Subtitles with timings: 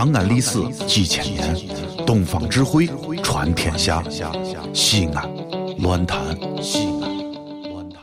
[0.00, 1.54] 长安历史几千年，
[2.06, 2.88] 东方智慧
[3.22, 4.02] 传天下。
[4.72, 5.30] 西安，
[5.80, 6.18] 乱谈
[6.62, 7.02] 西安，
[7.70, 8.00] 乱谈。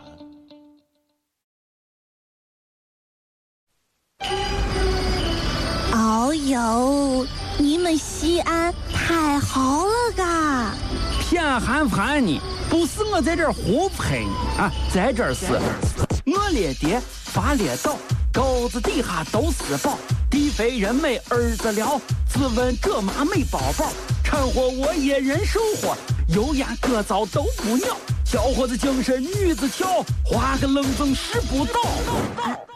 [5.91, 7.25] 哦呦，
[7.57, 10.75] 你们西安太好了嘎！
[11.19, 12.39] 偏寒寒你，
[12.69, 15.59] 不是我在这儿胡喷你啊，在这儿是，
[16.27, 17.97] 我列爹发列倒，
[18.31, 19.97] 沟子底下都是宝，
[20.37, 21.99] 地肥人美儿子了，
[22.29, 23.91] 自问这妈没宝宝，
[24.23, 25.97] 掺和我也人生活，
[26.27, 31.81] 油盐各早都不尿，小伙子精神女子俏，画个冷风使不倒。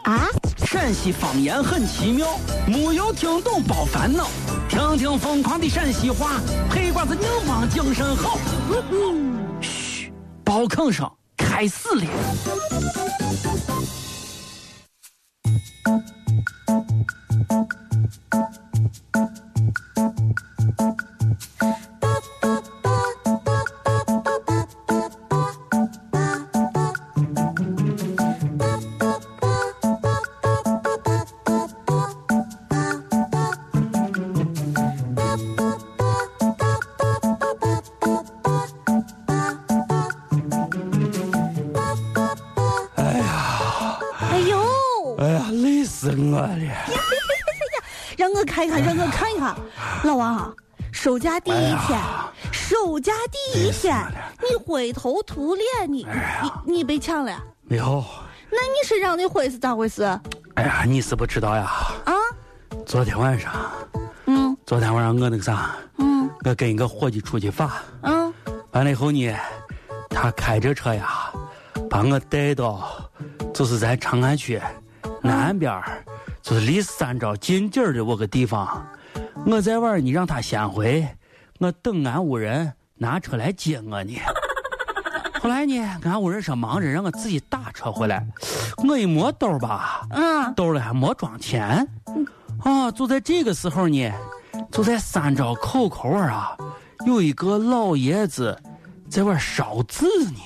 [0.02, 0.26] 啊，
[0.66, 2.36] 陕西方言很奇妙，
[2.66, 4.26] 没有听懂别烦恼，
[4.68, 8.40] 听听疯狂的陕西话，黑瓜子硬邦精神好。
[9.60, 12.06] 嘘，包吭声开始了。
[45.82, 46.58] 呀，累死我了！
[48.16, 49.54] 让我看一看，让我看一看，
[50.04, 50.54] 老王，
[50.92, 52.00] 收假第一天，
[52.52, 53.96] 收假第一天，
[54.48, 56.06] 你灰头土脸，你
[56.66, 57.36] 你你被抢了？
[57.62, 58.04] 没有，
[58.50, 60.04] 那你身上的灰是咋回事？
[60.54, 61.64] 哎呀，你是不知道呀。
[62.04, 62.12] 啊？
[62.86, 63.52] 昨天晚上，
[64.26, 64.56] 嗯。
[64.66, 66.28] 昨天晚上我那个啥，嗯。
[66.44, 67.72] 我跟一个伙计出去耍，
[68.02, 68.32] 嗯，
[68.72, 69.34] 完了以后呢，
[70.10, 71.32] 他开着车呀，
[71.88, 73.10] 把我带到，
[73.54, 74.60] 就是在长安区
[75.22, 76.04] 南边儿，
[76.42, 78.86] 就是离三招近点儿的我个地方。
[79.46, 81.06] 我在玩儿，你让他先回，
[81.58, 84.18] 我等俺屋人拿车来接我呢。
[85.40, 88.26] 后来呢，俺屋人说忙着，让我自己打车回来。
[88.88, 91.86] 我一摸兜儿吧，嗯兜里还没装钱。
[92.62, 94.12] 啊，就在这个时候呢，
[94.70, 96.56] 就在三招口口儿啊，
[97.06, 98.60] 有一个老爷子
[99.08, 100.40] 在外烧纸呢。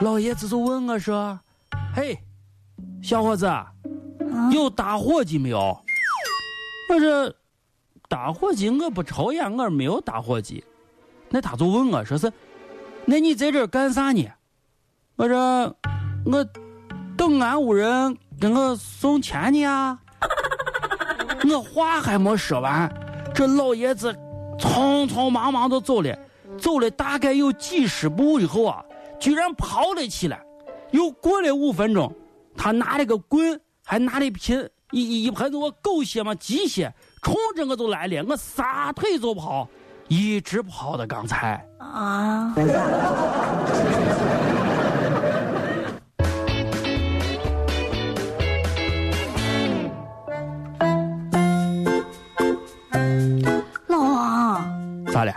[0.00, 1.38] 老爷子就问我说
[1.94, 2.18] ：“嘿，
[3.02, 3.50] 小伙子，
[4.52, 5.58] 有打火机没有？”
[6.90, 7.32] 我说
[8.08, 10.64] ：“打火机我不抽烟，我没有打火机。”
[11.28, 12.32] 那他就问我说是
[13.04, 14.26] ：“那你在这儿干啥呢？”
[15.16, 15.76] 我说
[16.26, 16.46] ：“我
[17.16, 19.98] 等俺屋人给我送钱呢啊。
[21.50, 22.92] ”我话还没说完，
[23.34, 24.12] 这老爷子
[24.58, 26.16] 匆匆忙忙的走了，
[26.58, 28.84] 走了大概有几十步以后啊，
[29.18, 30.40] 居然跑了起来。
[30.92, 32.12] 又过了五分钟，
[32.56, 39.68] 他拿了个棍，还拿了一瓶一一一盆子我狗血嘛鸡血，冲着我就来了，我撒腿就跑，
[40.08, 41.64] 一直跑到刚才。
[41.78, 42.54] 啊，
[53.86, 55.32] 老王咋了？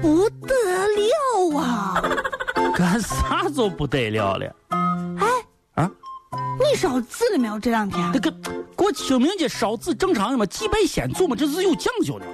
[0.00, 0.54] 不得
[0.96, 2.02] 了啊！
[2.74, 4.54] 干啥就不得了了？
[6.70, 7.58] 你烧纸了没有？
[7.58, 8.32] 这两天那个
[8.76, 12.26] 过清明节烧纸正常的嘛，祭拜先祖嘛，这是有讲究的。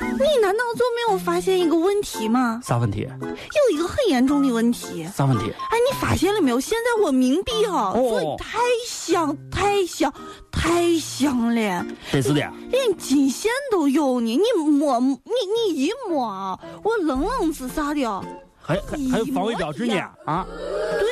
[0.00, 2.60] 你难道就没有发现一个问题吗？
[2.64, 3.00] 啥问题？
[3.00, 5.08] 有一个很严重的问题。
[5.14, 5.50] 啥问题？
[5.50, 6.60] 哎，你发现了没有？
[6.60, 10.12] 现在我冥币啊，哦做得太香、太香、
[10.50, 12.52] 太香了，真是的。
[12.70, 14.36] 连金线都有呢。
[14.36, 18.22] 你摸，你你一摸啊，我愣愣是啥的。
[18.64, 20.46] 还还还有防伪标志呢啊！
[21.00, 21.08] 对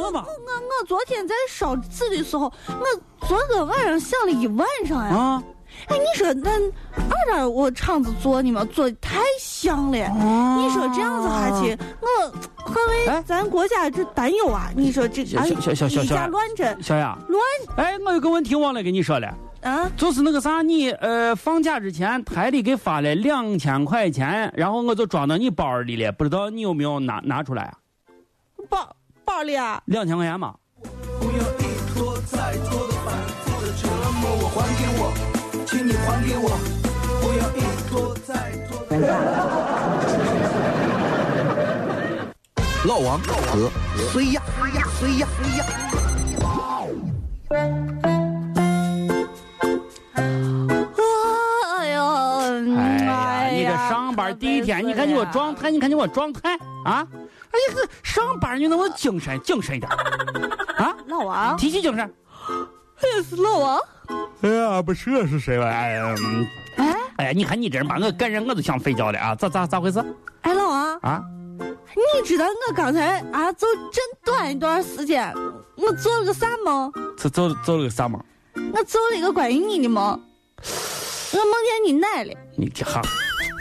[0.00, 0.28] 呀、不可能吧？
[0.28, 5.14] 我我昨天在烧纸的时候，我昨个晚上想了一晚上呀。
[5.14, 5.42] 啊！
[5.88, 9.98] 哎，你说那二点我厂子做你们做的太香了。
[10.08, 12.32] 哦你说这样子下去，我
[12.64, 14.70] 何为哎咱国家这担忧啊？
[14.74, 17.42] 你说这哎小小小小小乱真小雅，乱
[17.76, 19.28] 哎，我有个问题忘了跟你说了，
[19.62, 19.90] 啊！
[19.98, 27.74] 就是那个啥，你呃放假之前台里给发了两千块钱，然后我就装到你包里了，不知道你有没有拿拿出来啊？
[28.70, 28.96] 包
[29.26, 30.54] 包里啊，两千块钱嘛？
[31.18, 33.12] 不要一拖再拖的反
[33.44, 33.88] 复的折
[34.22, 35.12] 磨我，还给我，
[35.66, 36.48] 请你还给我，
[37.20, 38.94] 不要一拖再拖的。
[42.86, 43.68] 老王和
[44.12, 44.40] 谁呀？
[44.56, 44.86] 谁呀？
[45.00, 45.26] 谁呀？
[45.36, 45.60] 谁呀？
[51.78, 51.98] 哎呀，
[53.08, 57.04] 哎呀，你这上班第一天，你看你我状态，你看你我状态啊！
[57.56, 59.90] 哎呀，这上班你能不能精神精神一点
[60.76, 60.94] 啊？
[61.06, 62.14] 老王，提起精神，
[62.48, 63.80] 哎是老王，
[64.42, 65.66] 哎呀，不是是谁吧？
[65.66, 69.34] 哎呀，嗯哎哎呀，你看你这人把我感染，我都想睡觉了啊！
[69.34, 70.04] 咋咋咋回事
[70.42, 71.22] 哎，老王，啊？
[71.58, 75.32] 你知道我刚才啊，就真短一段时间，
[75.76, 76.92] 我做了个啥梦？
[77.16, 78.22] 这做做了个啥梦？
[78.74, 82.32] 我做了一个关于你的梦，我梦见你奶了。
[82.54, 83.00] 你这哈，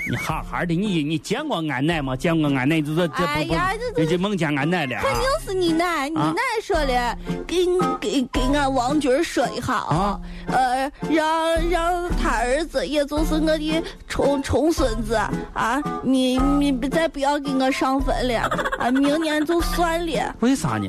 [0.08, 2.16] 你好好的，你你见过俺奶吗？
[2.16, 2.80] 见过俺奶？
[2.80, 3.56] 就是这不不，
[3.96, 5.34] 这这梦见俺奶了肯定啊？
[5.44, 7.18] 是你奶，你啊奶说的，
[7.48, 7.66] 给
[8.00, 15.16] 给给俺王军说一下啊，呃，让让他儿子，也就是我的重重孙子
[15.54, 20.36] 啊，你你再不要给我上坟了啊， 明年就算了。
[20.42, 20.88] 为啥呢？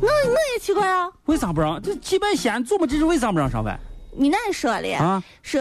[0.00, 1.80] 我我也奇怪啊，为啥不让？
[1.82, 3.76] 这祭拜先祖嘛，这是为啥不让上坟
[4.16, 5.22] 你奶说的，啊？
[5.42, 5.60] 说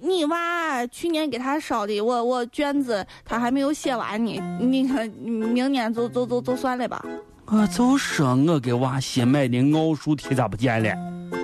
[0.00, 7.02] 你娃去年给他烧的，我我卷子他还没有写完呢，你看明年就就就就算了吧。
[7.46, 10.94] 我就说我给娃新买的奥数题咋不见了？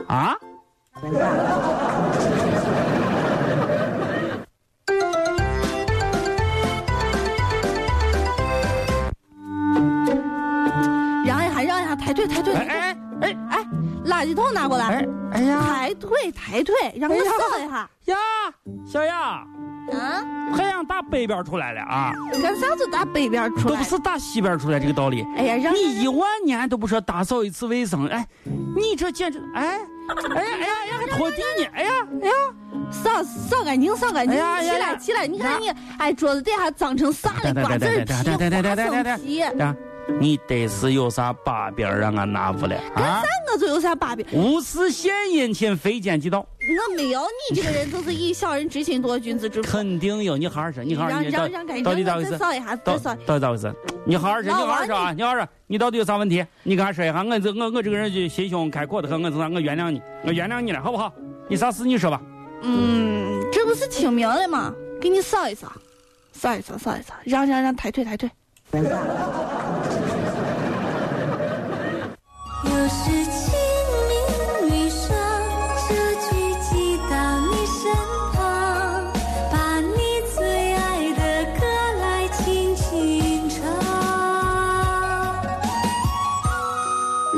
[0.06, 0.34] 啊？
[11.24, 12.66] 让一下，让一下，抬腿，抬腿，哎。
[12.68, 13.64] 哎哎哎，
[14.06, 14.86] 垃圾桶拿过来。
[14.86, 17.90] 哎哎呀抬腿，抬腿，让我扫一下。
[18.04, 18.16] 呀，
[18.86, 19.44] 小雅，
[19.92, 20.24] 啊，
[20.56, 22.12] 太阳打北边出来了啊！
[22.40, 23.82] 干啥子打北边出来都不？
[23.82, 25.26] 是打西边出来这个道理。
[25.36, 29.80] 哎呀，让你一万年都不说打扫一次卫生，哎，你这简直，哎，
[30.36, 31.90] 哎呀哎呀哎呀，还拖地呢，哎呀
[32.22, 32.32] 哎呀，
[32.92, 34.36] 扫扫干净，扫干净。
[34.36, 34.40] 起
[34.78, 35.26] 来，起来！
[35.26, 37.52] 你看你，哎，桌子底下脏成啥了？
[37.54, 39.42] 瓜子儿皮、花生皮。
[40.08, 43.22] 啊，你得是有啥把柄让俺拿不了啊？
[43.52, 44.26] 我就有啥把柄？
[44.32, 49.70] 无事献殷勤，非奸即盗，我没有，你这个人就是以小人之心度君子之腹。
[49.70, 50.36] 肯定有。
[50.36, 52.32] 你好好说，你好好说，让让让赶紧，到底咋回事？
[52.32, 53.14] 再扫一下，到再扫。
[53.24, 53.72] 到底咋回事？
[54.04, 55.12] 你好好说，你好好说啊！
[55.12, 56.44] 你好好说，你到底有啥问题？
[56.64, 61.12] 你跟俺说一下，我这我我这个人就心胸开阔的很，我我原谅你，我原谅你了，好不好？
[61.48, 62.20] 你啥事你说吧。
[62.62, 64.74] 嗯，这不是清明了吗？
[65.00, 65.70] 给你扫一扫，
[66.32, 68.28] 扫一扫，扫一扫，让让让抬腿抬腿。
[68.72, 70.32] 又是清明雨上，
[72.64, 72.94] 这句寄到我是
[73.24, 73.56] 清
[74.10, 74.12] 明
[74.68, 75.08] 雨上，
[75.88, 77.16] 折菊寄到
[77.48, 77.90] 你身
[78.34, 78.38] 旁，
[79.50, 81.64] 把你最爱的歌
[81.98, 83.64] 来轻轻唱。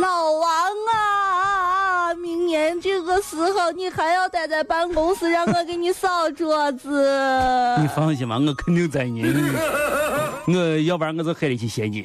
[0.00, 0.50] 老王
[0.92, 6.90] 啊，明年这个时候你还要待在办公室，让我给你扫桌子。
[7.80, 9.22] 你放心吧，我肯定在你。
[10.48, 12.04] 我要不然我就黑里去谢你。